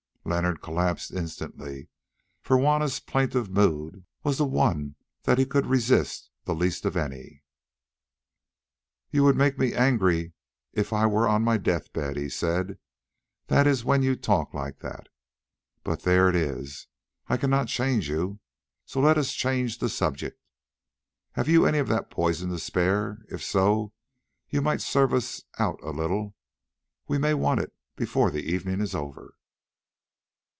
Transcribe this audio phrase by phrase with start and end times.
[0.23, 1.89] Leonard collapsed instantly,
[2.43, 7.41] for Juanna's plaintive mood was the one that he could resist the least of any.
[9.09, 10.33] "You would make me angry
[10.73, 12.77] if I were on my death bed," he said,
[13.47, 15.09] "that is, when you talk like that.
[15.83, 16.85] But there it is,
[17.27, 18.39] I cannot change you,
[18.85, 20.39] so let us change the subject.
[21.31, 23.25] Have you any of that poison to spare?
[23.29, 23.91] If so,
[24.51, 26.35] you might serve us out a little;
[27.07, 29.33] we may want it before the evening is over."